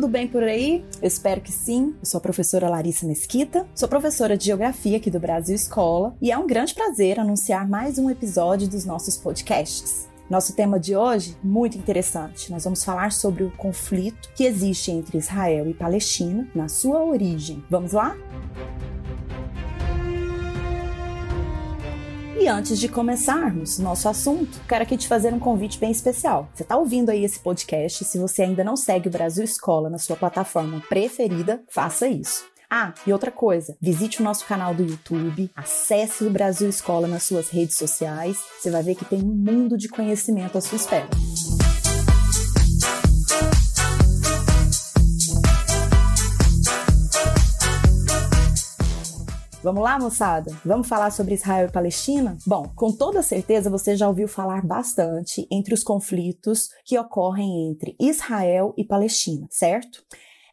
[0.00, 0.82] Tudo bem por aí?
[1.02, 1.94] Eu espero que sim.
[2.00, 6.32] Eu sou a professora Larissa Mesquita, sou professora de Geografia aqui do Brasil Escola e
[6.32, 10.08] é um grande prazer anunciar mais um episódio dos nossos podcasts.
[10.30, 12.50] Nosso tema de hoje, muito interessante.
[12.50, 17.62] Nós vamos falar sobre o conflito que existe entre Israel e Palestina na sua origem.
[17.68, 18.16] Vamos lá?
[22.40, 26.48] E antes de começarmos nosso assunto, quero aqui te fazer um convite bem especial.
[26.54, 28.02] Você está ouvindo aí esse podcast?
[28.02, 32.46] Se você ainda não segue o Brasil Escola na sua plataforma preferida, faça isso.
[32.70, 37.24] Ah, e outra coisa, visite o nosso canal do YouTube, acesse o Brasil Escola nas
[37.24, 41.10] suas redes sociais, você vai ver que tem um mundo de conhecimento à sua espera.
[49.62, 50.56] Vamos lá, moçada?
[50.64, 52.38] Vamos falar sobre Israel e Palestina?
[52.46, 57.94] Bom, com toda certeza você já ouviu falar bastante entre os conflitos que ocorrem entre
[58.00, 60.02] Israel e Palestina, certo?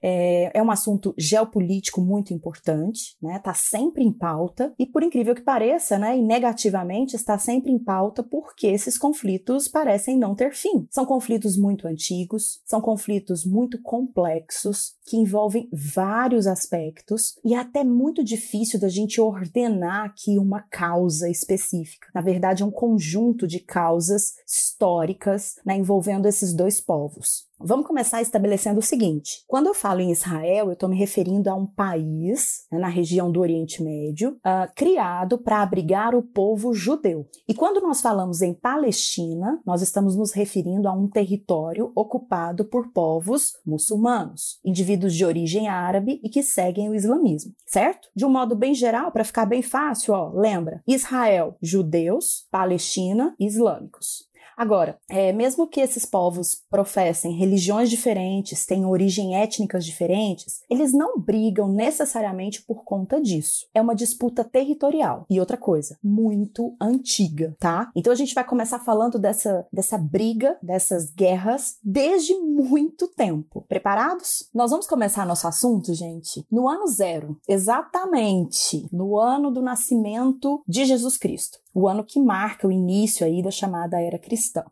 [0.01, 3.37] É, é um assunto geopolítico muito importante, né?
[3.37, 7.79] Está sempre em pauta e, por incrível que pareça, né, e negativamente está sempre em
[7.79, 10.87] pauta porque esses conflitos parecem não ter fim.
[10.89, 17.83] São conflitos muito antigos, são conflitos muito complexos que envolvem vários aspectos e é até
[17.83, 22.07] muito difícil da gente ordenar aqui uma causa específica.
[22.13, 27.47] Na verdade, é um conjunto de causas históricas né, envolvendo esses dois povos.
[27.59, 31.55] Vamos começar estabelecendo o seguinte: quando eu falo em Israel, eu estou me referindo a
[31.55, 37.27] um país né, na região do Oriente Médio uh, criado para abrigar o povo judeu.
[37.47, 42.91] E quando nós falamos em Palestina, nós estamos nos referindo a um território ocupado por
[42.91, 48.07] povos muçulmanos, indivíduos de origem árabe e que seguem o islamismo, certo?
[48.15, 54.26] De um modo bem geral, para ficar bem fácil, ó, lembra: Israel, judeus, Palestina, islâmicos.
[54.57, 61.19] Agora, é, mesmo que esses povos professem religiões diferentes, tenham origem étnicas diferentes, eles não
[61.19, 63.67] brigam necessariamente por conta disso.
[63.71, 65.27] É uma disputa territorial.
[65.29, 67.91] E outra coisa, muito antiga, tá?
[67.95, 73.63] Então a gente vai começar falando dessa, dessa briga, dessas guerras, desde muito tempo.
[73.69, 74.49] Preparados?
[74.51, 80.83] Nós vamos começar nosso assunto, gente, no ano zero, exatamente no ano do nascimento de
[80.83, 84.63] Jesus Cristo o ano que marca o início aí da chamada Era Cristã.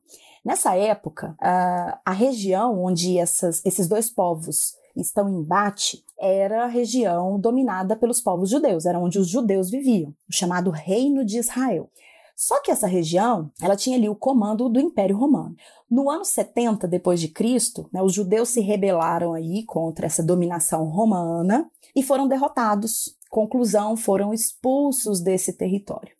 [0.43, 6.67] Nessa época, a, a região onde essas, esses dois povos estão em embate era a
[6.67, 11.91] região dominada pelos povos judeus, era onde os judeus viviam, o chamado Reino de Israel.
[12.35, 15.55] Só que essa região, ela tinha ali o comando do Império Romano.
[15.88, 20.85] No ano 70 depois de Cristo, né, os judeus se rebelaram aí contra essa dominação
[20.85, 23.15] romana e foram derrotados.
[23.29, 26.15] Conclusão, foram expulsos desse território.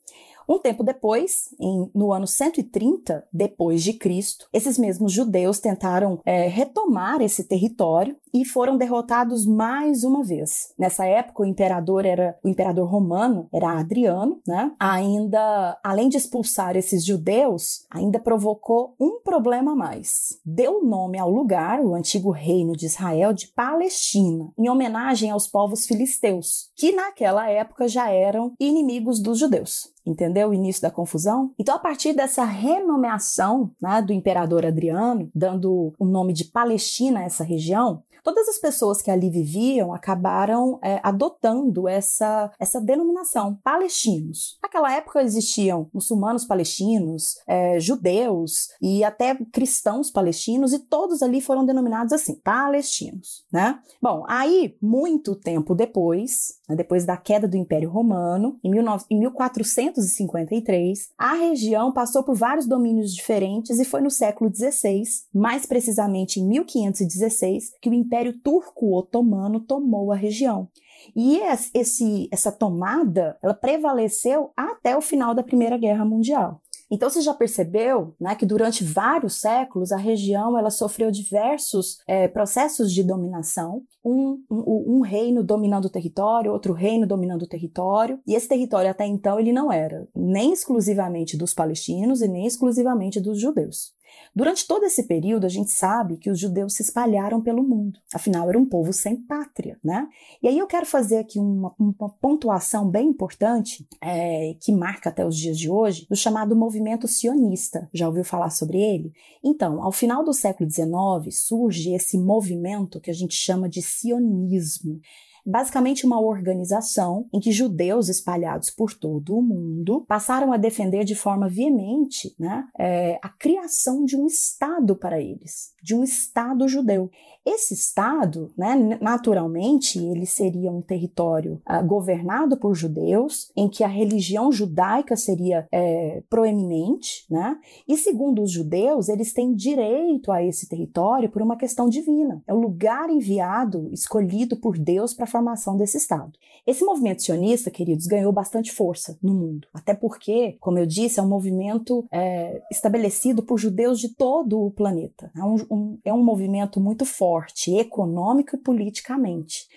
[0.47, 6.47] Um tempo depois, em, no ano 130 depois de Cristo, esses mesmos judeus tentaram é,
[6.47, 10.73] retomar esse território e foram derrotados mais uma vez.
[10.78, 14.72] Nessa época, o imperador era o imperador romano, era Adriano, né?
[14.79, 20.39] Ainda, além de expulsar esses judeus, ainda provocou um problema a mais.
[20.45, 25.85] Deu nome ao lugar, o antigo reino de Israel, de Palestina, em homenagem aos povos
[25.85, 29.94] filisteus, que naquela época já eram inimigos dos judeus.
[30.06, 31.52] Entendeu o início da confusão?
[31.58, 37.24] Então, a partir dessa renomeação né, do imperador Adriano, dando o nome de Palestina a
[37.24, 44.58] essa região, todas as pessoas que ali viviam acabaram é, adotando essa, essa denominação, palestinos.
[44.64, 51.64] Naquela época existiam muçulmanos palestinos, é, judeus e até cristãos palestinos, e todos ali foram
[51.64, 53.80] denominados assim, palestinos, né?
[54.02, 61.09] Bom, aí, muito tempo depois, depois da queda do Império Romano, em, 19, em 1453,
[61.18, 66.48] a região passou por vários domínios diferentes e foi no século XVI, mais precisamente em
[66.48, 70.68] 1516, que o Império Império Turco-Otomano tomou a região.
[71.16, 71.38] E
[71.74, 76.62] esse, essa tomada, ela prevaleceu até o final da Primeira Guerra Mundial.
[76.95, 82.25] Então você já percebeu né, que durante vários séculos a região ela sofreu diversos é,
[82.25, 88.18] processos de dominação, um, um, um, reino dominando o território, outro reino dominando o território,
[88.25, 93.19] e esse território até então ele não era nem exclusivamente dos palestinos e nem exclusivamente
[93.19, 93.94] dos judeus.
[94.36, 98.02] Durante todo esse período, a gente sabe que os judeus se espalharam pelo mundo.
[98.14, 100.10] Afinal, era um povo sem pátria, né?
[100.44, 105.26] E aí eu quero fazer aqui uma, uma pontuação bem importante, é, que marca até
[105.26, 107.90] os dias de hoje, do chamado movimento sionista.
[107.94, 109.14] Já ouviu falar sobre ele?
[109.42, 115.00] Então, ao final do século XIX, surge esse movimento que a gente chama de sionismo.
[115.45, 121.15] Basicamente, uma organização em que judeus espalhados por todo o mundo passaram a defender de
[121.15, 127.12] forma veemente né, é, a criação de um Estado para eles, de um Estado judeu.
[127.45, 133.88] Esse Estado, né, naturalmente, ele seria um território uh, governado por judeus, em que a
[133.88, 137.56] religião judaica seria é, proeminente, né?
[137.88, 142.41] E segundo os judeus, eles têm direito a esse território por uma questão divina.
[142.48, 146.32] É o lugar enviado, escolhido por Deus para formação desse Estado.
[146.66, 151.24] Esse movimento sionista, queridos, ganhou bastante força no mundo, até porque, como eu disse, é
[151.24, 155.30] um movimento é, estabelecido por judeus de todo o planeta.
[155.36, 159.68] É um, um, é um movimento muito forte, econômico e politicamente.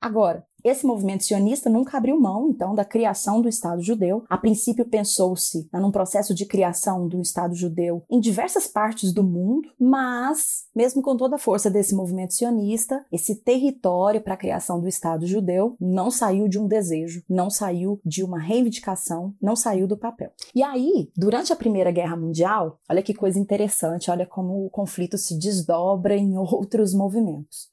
[0.00, 4.24] Agora, esse movimento sionista nunca abriu mão, então, da criação do Estado judeu.
[4.28, 9.68] A princípio, pensou-se num processo de criação do Estado judeu em diversas partes do mundo,
[9.78, 14.88] mas, mesmo com toda a força desse movimento sionista, esse território para a criação do
[14.88, 19.96] Estado judeu não saiu de um desejo, não saiu de uma reivindicação, não saiu do
[19.96, 20.30] papel.
[20.54, 25.18] E aí, durante a Primeira Guerra Mundial, olha que coisa interessante, olha como o conflito
[25.18, 27.71] se desdobra em outros movimentos.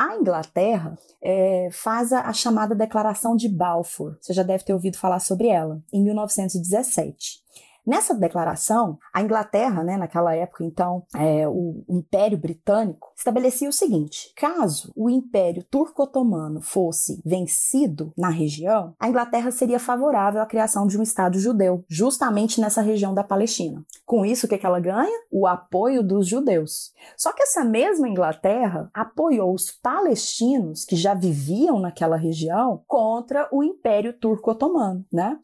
[0.00, 4.16] A Inglaterra é, faz a, a, chamada Declaração de Balfour.
[4.18, 7.38] Você já deve ter ouvido falar sobre ela, em 1917.
[7.86, 14.32] Nessa declaração, a Inglaterra, né, naquela época, então, é, o, Império Britânico, estabelecia o seguinte:
[14.36, 20.98] caso o Império Turco-Otomano fosse vencido na região, a Inglaterra seria favorável à criação de
[20.98, 23.84] um Estado judeu, justamente nessa região da Palestina.
[24.04, 25.20] Com isso, o que, que ela ganha?
[25.30, 26.92] O apoio dos judeus.
[27.16, 33.62] Só que essa mesma Inglaterra apoiou os palestinos que já viviam naquela região contra o
[33.62, 35.38] Império Turco-Otomano, né?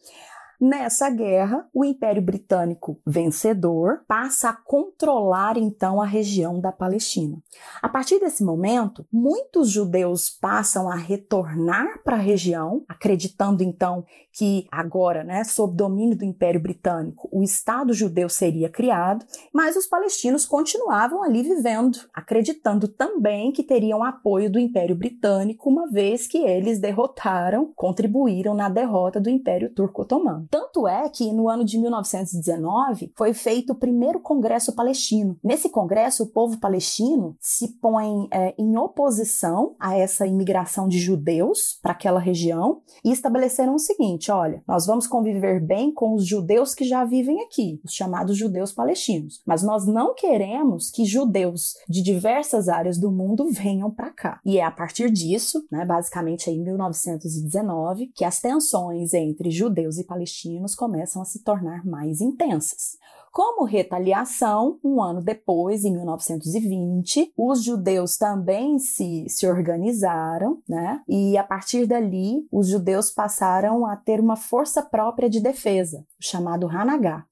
[0.58, 7.36] Nessa guerra, o Império Britânico vencedor passa a controlar então a região da Palestina.
[7.82, 14.66] A partir desse momento, muitos judeus passam a retornar para a região, acreditando então que
[14.70, 20.46] agora, né, sob domínio do Império Britânico, o Estado judeu seria criado, mas os palestinos
[20.46, 26.78] continuavam ali vivendo, acreditando também que teriam apoio do Império Britânico, uma vez que eles
[26.78, 30.45] derrotaram, contribuíram na derrota do Império Turco-Otomano.
[30.50, 35.36] Tanto é que no ano de 1919 foi feito o primeiro Congresso Palestino.
[35.42, 41.78] Nesse congresso, o povo palestino se põe é, em oposição a essa imigração de judeus
[41.82, 46.74] para aquela região e estabeleceram o seguinte: olha, nós vamos conviver bem com os judeus
[46.74, 52.02] que já vivem aqui, os chamados judeus palestinos, mas nós não queremos que judeus de
[52.02, 54.40] diversas áreas do mundo venham para cá.
[54.44, 60.04] E é a partir disso, né, basicamente em 1919, que as tensões entre judeus e
[60.04, 62.98] palestinos palestinos começam a se tornar mais intensas.
[63.32, 71.02] Como retaliação, um ano depois, em 1920, os judeus também se, se organizaram, né?
[71.08, 76.66] E a partir dali, os judeus passaram a ter uma força própria de defesa, chamado
[76.66, 77.26] Hanagá.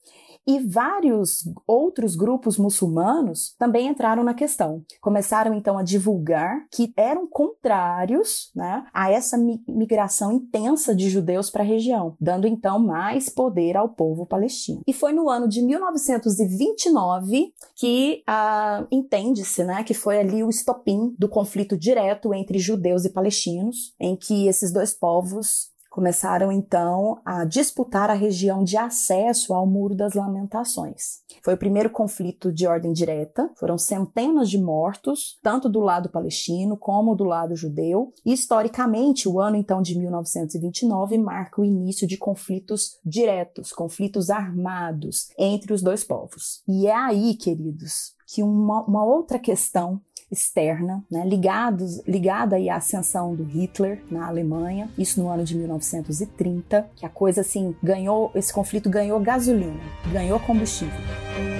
[0.46, 4.82] E vários outros grupos muçulmanos também entraram na questão.
[5.00, 11.62] Começaram então a divulgar que eram contrários né, a essa migração intensa de judeus para
[11.62, 14.82] a região, dando então mais poder ao povo palestino.
[14.86, 21.14] E foi no ano de 1929 que ah, entende-se né, que foi ali o estopim
[21.18, 27.44] do conflito direto entre judeus e palestinos, em que esses dois povos começaram então a
[27.44, 31.20] disputar a região de acesso ao Muro das Lamentações.
[31.40, 36.76] Foi o primeiro conflito de ordem direta, foram centenas de mortos, tanto do lado palestino
[36.76, 42.16] como do lado judeu, e historicamente o ano então de 1929 marca o início de
[42.16, 46.60] conflitos diretos, conflitos armados entre os dois povos.
[46.66, 50.00] E é aí, queridos, que uma, uma outra questão
[50.30, 56.88] externa, né, ligados, ligada à ascensão do Hitler na Alemanha, isso no ano de 1930,
[56.96, 59.80] que a coisa assim ganhou, esse conflito ganhou gasolina,
[60.12, 61.53] ganhou combustível.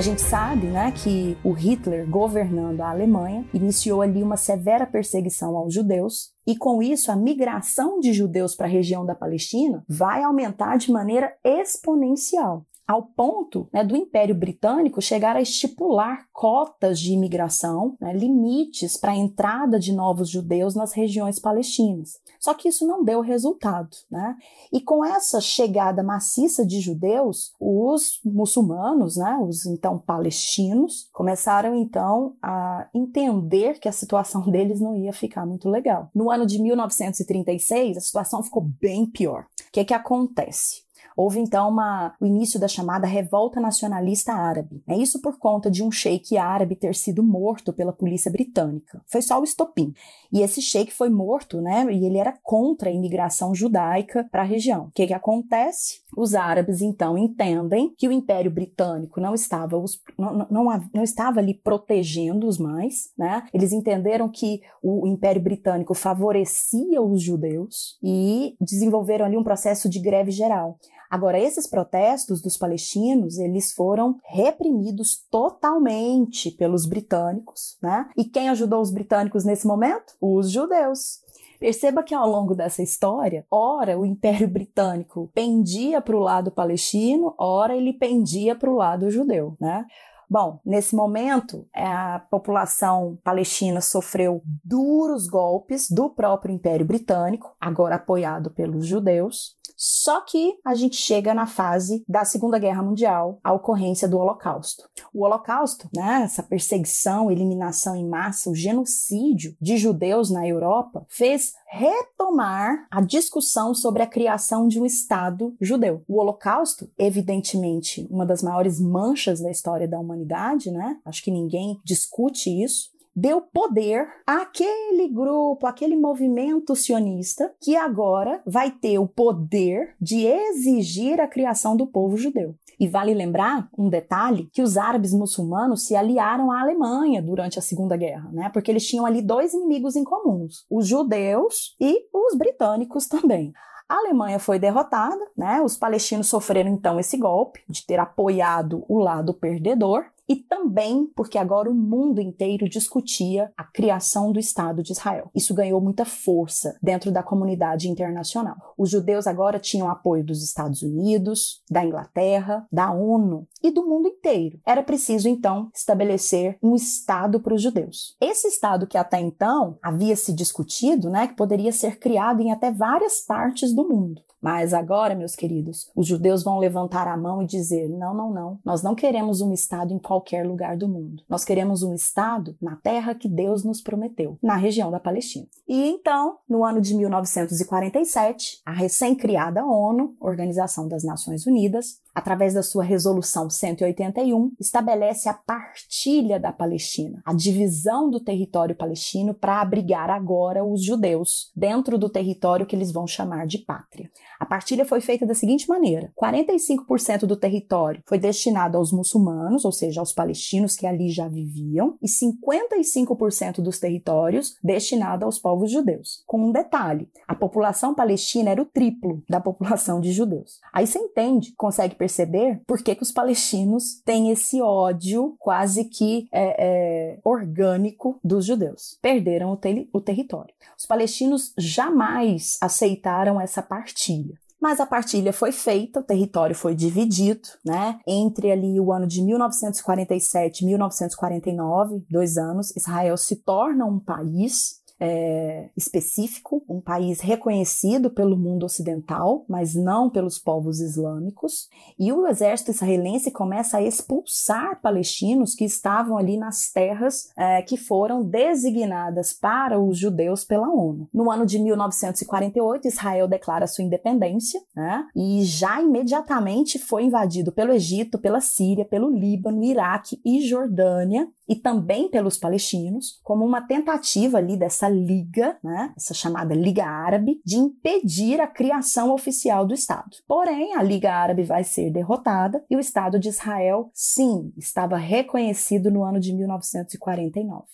[0.00, 5.58] A gente sabe né, que o Hitler, governando a Alemanha, iniciou ali uma severa perseguição
[5.58, 10.22] aos judeus, e com isso a migração de judeus para a região da Palestina vai
[10.22, 17.12] aumentar de maneira exponencial ao ponto né, do Império Britânico chegar a estipular cotas de
[17.12, 22.18] imigração, né, limites para a entrada de novos judeus nas regiões palestinas.
[22.40, 23.90] Só que isso não deu resultado.
[24.10, 24.36] Né?
[24.72, 32.34] E com essa chegada maciça de judeus, os muçulmanos, né, os então palestinos, começaram então
[32.42, 36.10] a entender que a situação deles não ia ficar muito legal.
[36.12, 39.42] No ano de 1936, a situação ficou bem pior.
[39.68, 40.89] O que, que acontece?
[41.16, 44.82] Houve então uma, o início da chamada revolta nacionalista árabe.
[44.88, 49.02] É isso por conta de um sheik árabe ter sido morto pela polícia britânica.
[49.06, 49.92] Foi só o estopim.
[50.32, 51.86] E esse sheik foi morto, né?
[51.90, 54.86] E ele era contra a imigração judaica para a região.
[54.86, 56.00] O que, que acontece?
[56.16, 60.64] Os árabes então entendem que o Império Britânico não estava, os, não, não,
[60.94, 63.44] não estava ali protegendo-os mais, né?
[63.52, 69.98] Eles entenderam que o Império Britânico favorecia os judeus e desenvolveram ali um processo de
[69.98, 70.78] greve geral.
[71.10, 78.08] Agora, esses protestos dos palestinos, eles foram reprimidos totalmente pelos britânicos, né?
[78.16, 80.14] E quem ajudou os britânicos nesse momento?
[80.20, 81.18] Os judeus.
[81.58, 87.34] Perceba que ao longo dessa história, ora o Império Britânico pendia para o lado palestino,
[87.36, 89.84] ora ele pendia para o lado judeu, né?
[90.32, 98.48] Bom, nesse momento, a população palestina sofreu duros golpes do próprio Império Britânico, agora apoiado
[98.48, 104.06] pelos judeus, só que a gente chega na fase da Segunda Guerra Mundial, a ocorrência
[104.06, 104.86] do Holocausto.
[105.10, 111.54] O Holocausto, né, essa perseguição, eliminação em massa, o genocídio de judeus na Europa, fez
[111.66, 116.04] retomar a discussão sobre a criação de um Estado judeu.
[116.06, 120.98] O Holocausto, evidentemente, uma das maiores manchas da história da humanidade, né?
[121.06, 128.70] Acho que ninguém discute isso deu poder àquele grupo, aquele movimento sionista que agora vai
[128.70, 132.54] ter o poder de exigir a criação do povo judeu.
[132.78, 137.62] E vale lembrar um detalhe que os árabes muçulmanos se aliaram à Alemanha durante a
[137.62, 138.48] Segunda Guerra, né?
[138.50, 143.52] Porque eles tinham ali dois inimigos em comuns, os judeus e os britânicos também.
[143.90, 145.60] A Alemanha foi derrotada, né?
[145.60, 151.36] Os palestinos sofreram então esse golpe de ter apoiado o lado perdedor e também porque
[151.36, 155.28] agora o mundo inteiro discutia a criação do Estado de Israel.
[155.34, 158.54] Isso ganhou muita força dentro da comunidade internacional.
[158.78, 164.06] Os judeus agora tinham apoio dos Estados Unidos, da Inglaterra, da ONU e do mundo
[164.06, 164.60] inteiro.
[164.64, 168.16] Era preciso então estabelecer um Estado para os judeus.
[168.20, 172.70] Esse Estado que até então havia se discutido, né, que poderia ser criado em até
[172.70, 174.22] várias partes do mundo.
[174.40, 178.58] Mas agora, meus queridos, os judeus vão levantar a mão e dizer: não, não, não,
[178.64, 181.22] nós não queremos um Estado em qualquer lugar do mundo.
[181.28, 185.46] Nós queremos um Estado na terra que Deus nos prometeu, na região da Palestina.
[185.68, 192.62] E então, no ano de 1947, a recém-criada ONU, Organização das Nações Unidas, através da
[192.62, 200.10] sua resolução 181, estabelece a partilha da Palestina, a divisão do território palestino para abrigar
[200.10, 204.10] agora os judeus dentro do território que eles vão chamar de pátria.
[204.40, 209.72] A partilha foi feita da seguinte maneira: 45% do território foi destinado aos muçulmanos, ou
[209.72, 216.24] seja, aos palestinos que ali já viviam, e 55% dos territórios destinado aos povos judeus.
[216.26, 220.58] Com um detalhe: a população palestina era o triplo da população de judeus.
[220.72, 226.28] Aí você entende, consegue perceber por que, que os palestinos têm esse ódio quase que
[226.32, 228.98] é, é, orgânico dos judeus.
[229.02, 230.54] Perderam o, te o território.
[230.78, 234.29] Os palestinos jamais aceitaram essa partilha.
[234.60, 237.98] Mas a partilha foi feita, o território foi dividido, né?
[238.06, 244.80] Entre ali o ano de 1947 e 1949, dois anos, Israel se torna um país
[245.00, 252.26] é, específico, um país reconhecido pelo mundo ocidental, mas não pelos povos islâmicos, e o
[252.26, 259.32] exército israelense começa a expulsar palestinos que estavam ali nas terras é, que foram designadas
[259.32, 261.08] para os judeus pela ONU.
[261.12, 267.72] No ano de 1948, Israel declara sua independência né, e já imediatamente foi invadido pelo
[267.72, 274.38] Egito, pela Síria, pelo Líbano, Iraque e Jordânia, e também pelos palestinos, como uma tentativa
[274.38, 280.10] ali dessa liga, né, essa chamada Liga Árabe, de impedir a criação oficial do Estado.
[280.28, 285.90] Porém, a Liga Árabe vai ser derrotada e o Estado de Israel, sim, estava reconhecido
[285.90, 287.64] no ano de 1949.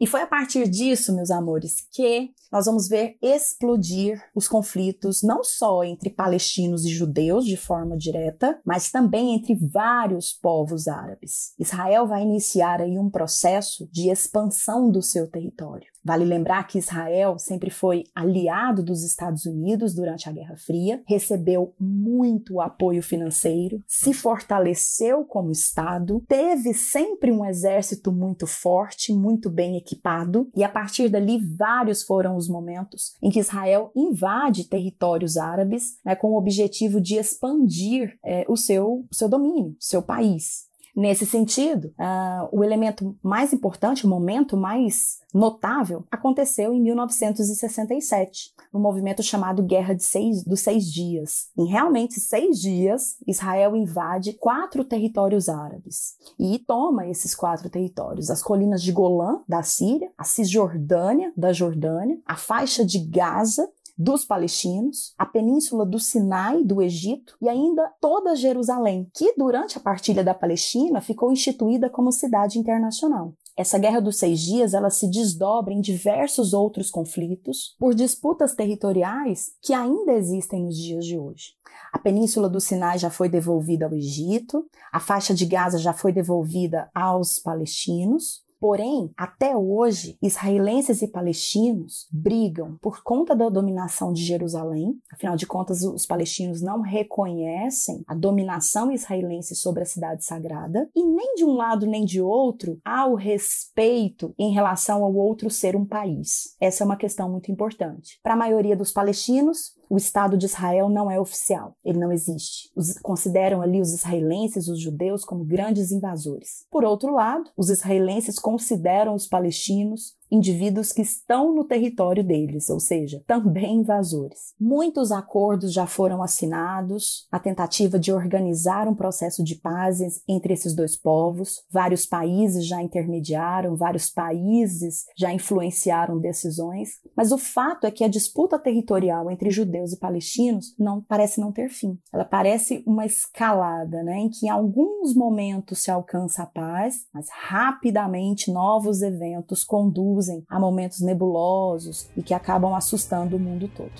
[0.00, 5.42] E foi a partir disso, meus amores, que nós vamos ver explodir os conflitos não
[5.42, 11.54] só entre palestinos e judeus de forma direta, mas também entre vários povos árabes.
[11.58, 15.86] Israel vai iniciar aí um processo de expansão do seu território.
[16.06, 21.74] Vale lembrar que Israel sempre foi aliado dos Estados Unidos durante a Guerra Fria, recebeu
[21.80, 29.76] muito apoio financeiro, se fortaleceu como Estado, teve sempre um exército muito forte, muito bem
[29.76, 35.98] equipado, e a partir dali vários foram os momentos em que Israel invade territórios árabes
[36.04, 40.65] né, com o objetivo de expandir é, o seu, seu domínio, seu país.
[40.96, 48.80] Nesse sentido, uh, o elemento mais importante, o momento mais notável, aconteceu em 1967, no
[48.80, 51.50] movimento chamado Guerra de seis, dos Seis Dias.
[51.54, 58.42] Em realmente seis dias, Israel invade quatro territórios árabes e toma esses quatro territórios: as
[58.42, 65.14] colinas de Golã, da Síria, a Cisjordânia, da Jordânia, a faixa de Gaza dos palestinos,
[65.16, 70.34] a península do Sinai, do Egito, e ainda toda Jerusalém, que durante a partilha da
[70.34, 73.32] Palestina ficou instituída como cidade internacional.
[73.56, 79.52] Essa guerra dos seis dias ela se desdobra em diversos outros conflitos por disputas territoriais
[79.62, 81.54] que ainda existem nos dias de hoje.
[81.90, 86.12] A península do Sinai já foi devolvida ao Egito, a faixa de Gaza já foi
[86.12, 94.24] devolvida aos palestinos, Porém, até hoje, israelenses e palestinos brigam por conta da dominação de
[94.24, 94.98] Jerusalém.
[95.12, 100.90] Afinal de contas, os palestinos não reconhecem a dominação israelense sobre a cidade sagrada.
[100.96, 105.48] E nem de um lado nem de outro há o respeito em relação ao outro
[105.48, 106.56] ser um país.
[106.60, 108.18] Essa é uma questão muito importante.
[108.20, 112.70] Para a maioria dos palestinos, o Estado de Israel não é oficial, ele não existe.
[112.74, 116.66] Os, consideram ali os israelenses, os judeus, como grandes invasores.
[116.70, 122.80] Por outro lado, os israelenses consideram os palestinos indivíduos que estão no território deles, ou
[122.80, 124.54] seja, também invasores.
[124.58, 130.74] Muitos acordos já foram assinados, a tentativa de organizar um processo de paz entre esses
[130.74, 131.64] dois povos.
[131.70, 138.08] Vários países já intermediaram, vários países já influenciaram decisões, mas o fato é que a
[138.08, 141.98] disputa territorial entre judeus e palestinos não parece não ter fim.
[142.12, 147.28] Ela parece uma escalada, né, em que em alguns momentos se alcança a paz, mas
[147.30, 153.92] rapidamente novos eventos conduzem conduzem a momentos nebulosos e que acabam assustando o mundo todo.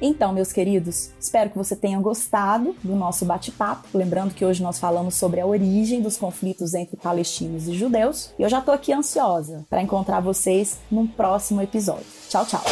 [0.00, 3.88] Então, meus queridos, espero que você tenha gostado do nosso bate-papo.
[3.94, 8.34] Lembrando que hoje nós falamos sobre a origem dos conflitos entre palestinos e judeus.
[8.38, 12.04] E eu já estou aqui ansiosa para encontrar vocês num próximo episódio.
[12.28, 12.62] Tchau, tchau!